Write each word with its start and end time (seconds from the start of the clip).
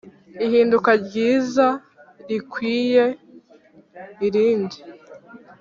ihinduka 0.45 0.89
ryiza 1.03 1.67
rikwiye 2.27 3.05
irindi 4.27 4.77